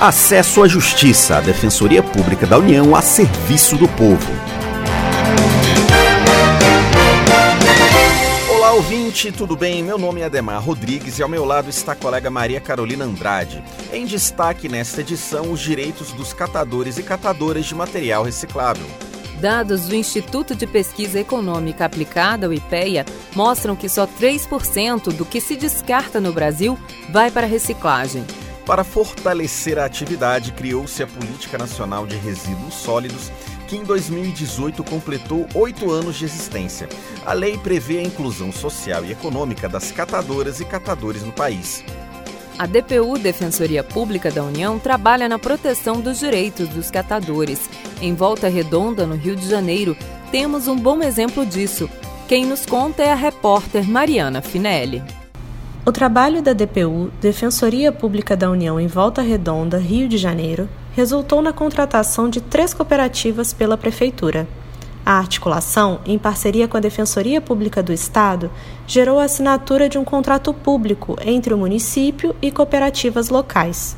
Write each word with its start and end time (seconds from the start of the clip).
Acesso 0.00 0.62
à 0.62 0.68
Justiça, 0.68 1.38
a 1.38 1.40
Defensoria 1.40 2.04
Pública 2.04 2.46
da 2.46 2.56
União 2.56 2.94
a 2.94 3.02
serviço 3.02 3.76
do 3.76 3.88
povo. 3.88 4.30
Olá, 8.48 8.74
ouvinte, 8.74 9.32
tudo 9.32 9.56
bem? 9.56 9.82
Meu 9.82 9.98
nome 9.98 10.20
é 10.20 10.26
Ademar 10.26 10.62
Rodrigues 10.62 11.18
e 11.18 11.22
ao 11.24 11.28
meu 11.28 11.44
lado 11.44 11.68
está 11.68 11.92
a 11.92 11.96
colega 11.96 12.30
Maria 12.30 12.60
Carolina 12.60 13.04
Andrade. 13.04 13.60
Em 13.92 14.06
destaque 14.06 14.68
nesta 14.68 15.00
edição, 15.00 15.50
os 15.50 15.58
direitos 15.58 16.12
dos 16.12 16.32
catadores 16.32 16.96
e 16.96 17.02
catadoras 17.02 17.66
de 17.66 17.74
material 17.74 18.22
reciclável. 18.22 18.86
Dados 19.40 19.88
do 19.88 19.96
Instituto 19.96 20.54
de 20.54 20.68
Pesquisa 20.68 21.18
Econômica 21.18 21.84
Aplicada, 21.84 22.48
o 22.48 22.52
IPEA, 22.52 23.04
mostram 23.34 23.74
que 23.74 23.88
só 23.88 24.06
3% 24.06 25.12
do 25.12 25.24
que 25.24 25.40
se 25.40 25.56
descarta 25.56 26.20
no 26.20 26.32
Brasil 26.32 26.78
vai 27.10 27.32
para 27.32 27.48
reciclagem. 27.48 28.24
Para 28.68 28.84
fortalecer 28.84 29.78
a 29.78 29.86
atividade, 29.86 30.52
criou-se 30.52 31.02
a 31.02 31.06
Política 31.06 31.56
Nacional 31.56 32.06
de 32.06 32.16
Resíduos 32.16 32.74
Sólidos, 32.74 33.32
que 33.66 33.74
em 33.74 33.82
2018 33.82 34.84
completou 34.84 35.46
oito 35.54 35.90
anos 35.90 36.16
de 36.16 36.26
existência. 36.26 36.86
A 37.24 37.32
lei 37.32 37.56
prevê 37.56 37.96
a 37.96 38.02
inclusão 38.02 38.52
social 38.52 39.06
e 39.06 39.10
econômica 39.12 39.70
das 39.70 39.90
catadoras 39.90 40.60
e 40.60 40.66
catadores 40.66 41.22
no 41.22 41.32
país. 41.32 41.82
A 42.58 42.66
DPU, 42.66 43.18
Defensoria 43.18 43.82
Pública 43.82 44.30
da 44.30 44.44
União, 44.44 44.78
trabalha 44.78 45.30
na 45.30 45.38
proteção 45.38 46.02
dos 46.02 46.18
direitos 46.18 46.68
dos 46.68 46.90
catadores. 46.90 47.70
Em 48.02 48.14
Volta 48.14 48.48
Redonda, 48.48 49.06
no 49.06 49.14
Rio 49.14 49.34
de 49.34 49.48
Janeiro, 49.48 49.96
temos 50.30 50.68
um 50.68 50.76
bom 50.76 51.02
exemplo 51.02 51.46
disso. 51.46 51.88
Quem 52.28 52.44
nos 52.44 52.66
conta 52.66 53.02
é 53.02 53.10
a 53.10 53.14
repórter 53.14 53.88
Mariana 53.88 54.42
Finelli. 54.42 55.02
O 55.88 55.90
trabalho 55.90 56.42
da 56.42 56.52
DPU, 56.52 57.10
Defensoria 57.18 57.90
Pública 57.90 58.36
da 58.36 58.50
União 58.50 58.78
em 58.78 58.86
Volta 58.86 59.22
Redonda, 59.22 59.78
Rio 59.78 60.06
de 60.06 60.18
Janeiro, 60.18 60.68
resultou 60.92 61.40
na 61.40 61.50
contratação 61.50 62.28
de 62.28 62.42
três 62.42 62.74
cooperativas 62.74 63.54
pela 63.54 63.74
Prefeitura. 63.74 64.46
A 65.02 65.14
articulação, 65.14 66.00
em 66.04 66.18
parceria 66.18 66.68
com 66.68 66.76
a 66.76 66.80
Defensoria 66.80 67.40
Pública 67.40 67.82
do 67.82 67.90
Estado, 67.90 68.50
gerou 68.86 69.18
a 69.18 69.24
assinatura 69.24 69.88
de 69.88 69.96
um 69.96 70.04
contrato 70.04 70.52
público 70.52 71.16
entre 71.24 71.54
o 71.54 71.58
município 71.58 72.36
e 72.42 72.50
cooperativas 72.50 73.30
locais. 73.30 73.96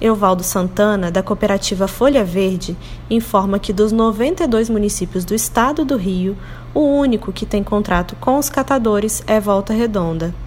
Euvaldo 0.00 0.42
Santana, 0.42 1.10
da 1.10 1.22
cooperativa 1.22 1.86
Folha 1.86 2.24
Verde, 2.24 2.74
informa 3.10 3.58
que 3.58 3.74
dos 3.74 3.92
92 3.92 4.70
municípios 4.70 5.22
do 5.22 5.34
estado 5.34 5.84
do 5.84 5.98
Rio, 5.98 6.34
o 6.72 6.80
único 6.80 7.30
que 7.30 7.44
tem 7.44 7.62
contrato 7.62 8.16
com 8.16 8.38
os 8.38 8.48
catadores 8.48 9.22
é 9.26 9.38
Volta 9.38 9.74
Redonda. 9.74 10.45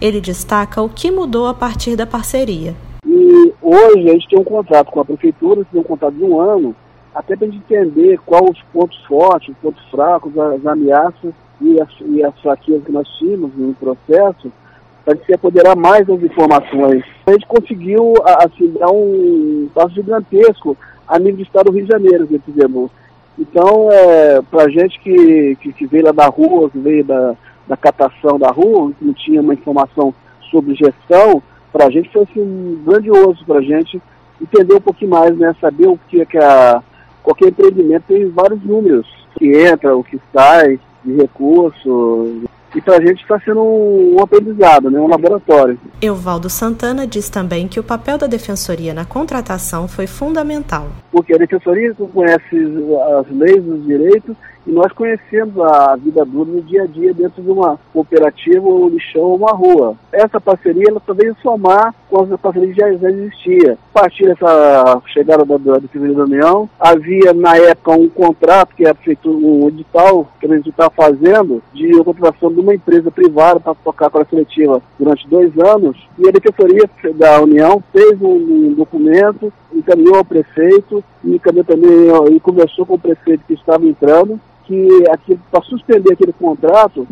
Ele 0.00 0.20
destaca 0.20 0.80
o 0.80 0.88
que 0.88 1.10
mudou 1.10 1.46
a 1.46 1.52
partir 1.52 1.94
da 1.94 2.06
parceria. 2.06 2.74
E 3.04 3.52
hoje 3.60 4.08
a 4.08 4.12
gente 4.12 4.28
tem 4.28 4.38
um 4.38 4.44
contrato 4.44 4.90
com 4.90 5.00
a 5.00 5.04
prefeitura, 5.04 5.66
tem 5.70 5.80
um 5.80 5.84
contrato 5.84 6.14
de 6.14 6.24
um 6.24 6.40
ano, 6.40 6.74
até 7.14 7.36
para 7.36 7.46
a 7.46 7.50
gente 7.50 7.62
entender 7.62 8.18
quais 8.24 8.50
os 8.50 8.62
pontos 8.72 8.98
fortes, 9.04 9.50
os 9.50 9.56
pontos 9.58 9.84
fracos, 9.90 10.36
as 10.38 10.64
ameaças 10.64 11.34
e 11.60 11.78
as, 11.80 11.88
e 12.00 12.24
as 12.24 12.38
fraquezas 12.40 12.84
que 12.84 12.92
nós 12.92 13.06
tínhamos 13.18 13.50
no 13.54 13.74
processo, 13.74 14.50
para 15.04 15.16
se 15.18 15.34
apoderar 15.34 15.76
mais 15.76 16.06
das 16.06 16.22
informações. 16.22 17.04
A 17.26 17.32
gente 17.32 17.46
conseguiu 17.46 18.14
assim, 18.24 18.72
dar 18.78 18.90
um 18.90 19.68
passo 19.74 19.94
gigantesco 19.94 20.76
a 21.06 21.18
nível 21.18 21.36
do 21.36 21.42
estado 21.42 21.66
do 21.66 21.72
Rio 21.72 21.84
de 21.84 21.92
Janeiro, 21.92 22.26
que 22.26 22.38
fizemos. 22.38 22.90
Então, 23.38 23.90
é, 23.90 24.40
para 24.42 24.64
a 24.64 24.68
gente 24.68 24.98
que, 25.00 25.56
que, 25.60 25.72
que, 25.72 25.86
veio 25.86 26.04
lá 26.04 26.12
da 26.12 26.26
rua, 26.26 26.70
que 26.70 26.78
veio 26.78 27.04
da, 27.04 27.34
da 27.66 27.76
catação 27.76 28.38
da 28.38 28.50
rua, 28.50 28.92
que 28.98 29.04
não 29.04 29.14
tinha 29.14 29.40
uma 29.40 29.54
informação 29.54 30.14
sobre 30.50 30.74
gestão, 30.74 31.42
para 31.72 31.86
a 31.86 31.90
gente 31.90 32.10
foi 32.10 32.22
assim, 32.22 32.82
grandioso 32.84 33.44
para 33.44 33.58
a 33.58 33.62
gente 33.62 34.00
entender 34.40 34.74
um 34.74 34.80
pouquinho 34.80 35.10
mais, 35.10 35.36
né, 35.36 35.54
saber 35.60 35.86
o 35.86 35.98
que 36.08 36.20
é 36.20 36.24
que 36.24 36.38
a, 36.38 36.82
qualquer 37.22 37.48
empreendimento 37.48 38.04
tem 38.08 38.28
vários 38.28 38.62
números, 38.64 39.06
que 39.38 39.54
entra, 39.56 39.96
o 39.96 40.02
que 40.02 40.18
sai, 40.32 40.80
de 41.04 41.14
recursos. 41.16 42.44
E 42.74 42.80
para 42.80 42.96
a 42.96 43.00
gente 43.00 43.20
está 43.20 43.38
sendo 43.40 43.60
um, 43.60 44.16
um 44.16 44.22
aprendizado, 44.22 44.90
né, 44.90 44.98
um 44.98 45.08
laboratório. 45.08 45.78
Euvaldo 46.00 46.48
Santana 46.48 47.06
diz 47.06 47.28
também 47.28 47.66
que 47.66 47.80
o 47.80 47.84
papel 47.84 48.16
da 48.16 48.26
Defensoria 48.26 48.94
na 48.94 49.04
contratação 49.04 49.88
foi 49.88 50.06
fundamental. 50.06 50.88
Porque 51.10 51.34
a 51.34 51.38
Defensoria 51.38 51.94
conhece 51.94 52.56
as 53.18 53.30
leis, 53.36 53.66
os 53.66 53.84
direitos 53.84 54.36
e 54.70 54.72
nós 54.72 54.92
conhecemos 54.92 55.58
a 55.58 55.96
vida 55.96 56.24
dura 56.24 56.48
no 56.48 56.62
dia 56.62 56.84
a 56.84 56.86
dia 56.86 57.12
dentro 57.12 57.42
de 57.42 57.50
uma 57.50 57.76
cooperativa, 57.92 58.64
um 58.64 58.88
lixão 58.88 59.22
ou 59.22 59.34
uma 59.34 59.50
rua. 59.50 59.96
Essa 60.12 60.40
parceria 60.40 60.84
ela 60.88 61.02
só 61.04 61.12
veio 61.12 61.36
somar 61.42 61.92
com 62.08 62.22
as 62.22 62.40
parcerias 62.40 62.76
que 62.76 62.80
já, 62.80 63.10
existia. 63.10 63.76
A 63.92 64.00
partir 64.00 64.26
dessa 64.26 65.02
chegada 65.12 65.44
da, 65.44 65.56
da 65.56 65.78
Defesa 65.78 66.14
da 66.14 66.22
União, 66.22 66.70
havia 66.78 67.32
na 67.34 67.56
época 67.56 67.90
um 67.92 68.08
contrato 68.08 68.76
que 68.76 68.84
era 68.84 68.94
feito 68.94 69.28
um 69.28 69.66
edital, 69.66 70.28
que 70.38 70.46
a 70.46 70.54
gente 70.54 70.70
estava 70.70 70.90
fazendo, 70.90 71.60
de 71.74 71.90
contratação 72.04 72.52
de 72.52 72.60
uma 72.60 72.74
empresa 72.74 73.10
privada 73.10 73.58
para 73.58 73.74
tocar 73.74 74.08
com 74.08 74.20
a 74.20 74.24
seletiva 74.24 74.80
durante 74.96 75.28
dois 75.28 75.50
anos, 75.58 75.96
e 76.16 76.28
a 76.28 76.32
Defensoria 76.32 76.88
da 77.16 77.40
União 77.40 77.82
fez 77.92 78.22
um, 78.22 78.36
um 78.36 78.74
documento, 78.74 79.52
encaminhou 79.74 80.16
ao 80.16 80.24
prefeito, 80.24 81.02
e 81.24 81.34
encaminhou 81.34 81.64
também 81.64 81.90
e 82.36 82.40
conversou 82.40 82.86
com 82.86 82.94
o 82.94 82.98
prefeito 82.98 83.44
que 83.46 83.54
estava 83.54 83.84
entrando, 83.84 84.38
que 85.26 85.38
para 85.50 85.62
suspender 85.62 86.12
aquele 86.12 86.32
contrato, 86.32 87.06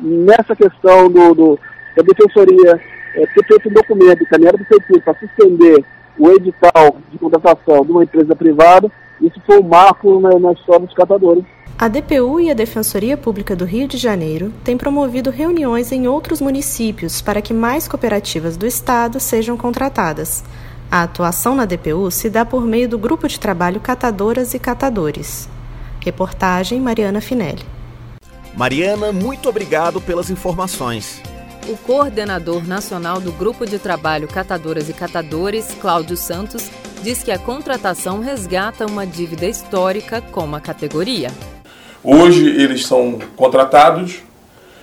nessa 0.00 0.54
questão 0.56 1.10
do, 1.10 1.34
do 1.34 1.58
da 1.96 2.02
defensoria 2.02 2.80
é, 3.14 3.26
ter 3.26 3.44
feito 3.46 3.68
um 3.68 3.72
documento 3.72 4.22
encaminhado 4.22 4.58
para 4.58 4.66
prefeitura 4.66 5.00
para 5.02 5.18
suspender 5.18 5.84
o 6.18 6.30
edital 6.30 6.96
de 7.10 7.18
contratação 7.18 7.84
de 7.84 7.90
uma 7.90 8.04
empresa 8.04 8.34
privada, 8.34 8.90
isso 9.20 9.40
foi 9.46 9.60
um 9.60 9.68
marco 9.68 10.20
na, 10.20 10.38
na 10.38 10.52
história 10.52 10.86
dos 10.86 10.94
catadores. 10.94 11.44
A 11.78 11.88
DPU 11.88 12.38
e 12.38 12.50
a 12.50 12.54
Defensoria 12.54 13.16
Pública 13.16 13.56
do 13.56 13.64
Rio 13.64 13.88
de 13.88 13.96
Janeiro 13.96 14.52
têm 14.62 14.76
promovido 14.76 15.30
reuniões 15.30 15.90
em 15.90 16.06
outros 16.06 16.40
municípios 16.40 17.20
para 17.20 17.42
que 17.42 17.52
mais 17.52 17.88
cooperativas 17.88 18.56
do 18.56 18.66
Estado 18.66 19.18
sejam 19.18 19.56
contratadas. 19.56 20.44
A 20.90 21.02
atuação 21.02 21.54
na 21.54 21.64
DPU 21.64 22.10
se 22.10 22.28
dá 22.28 22.44
por 22.44 22.64
meio 22.64 22.88
do 22.88 22.98
grupo 22.98 23.26
de 23.26 23.40
trabalho 23.40 23.80
Catadoras 23.80 24.54
e 24.54 24.58
Catadores. 24.58 25.48
Reportagem 26.04 26.80
Mariana 26.80 27.20
Finelli. 27.20 27.62
Mariana, 28.56 29.12
muito 29.12 29.48
obrigado 29.48 30.00
pelas 30.00 30.30
informações. 30.30 31.22
O 31.68 31.76
coordenador 31.76 32.66
nacional 32.66 33.20
do 33.20 33.30
Grupo 33.30 33.64
de 33.64 33.78
Trabalho 33.78 34.26
Catadoras 34.26 34.88
e 34.88 34.92
Catadores, 34.92 35.76
Cláudio 35.80 36.16
Santos, 36.16 36.68
diz 37.04 37.22
que 37.22 37.30
a 37.30 37.38
contratação 37.38 38.20
resgata 38.20 38.84
uma 38.84 39.06
dívida 39.06 39.46
histórica 39.46 40.20
com 40.20 40.54
a 40.56 40.60
categoria. 40.60 41.30
Hoje 42.02 42.48
eles 42.48 42.84
são 42.84 43.20
contratados 43.36 44.22